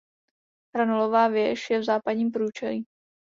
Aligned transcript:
Hranolová 0.75 1.27
věž 1.27 1.69
je 1.69 1.79
v 1.79 1.83
západním 1.83 2.31
průčelí. 2.31 2.85